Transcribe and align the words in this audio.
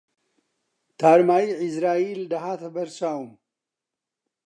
تارماییی 0.99 1.57
عیزراییل 1.61 2.21
دەهاتە 2.31 2.67
بەر 2.75 2.89
چاوم 2.97 3.29